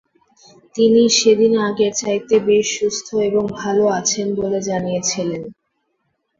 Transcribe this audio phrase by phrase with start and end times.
[0.75, 5.41] তিনি সেদিন আগের চাইতে বেশ সুস্থ এবং ভালো আছেন বলে জানিয়েছিলেন।